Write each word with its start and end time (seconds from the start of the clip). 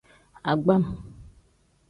Agbam. 0.53 0.83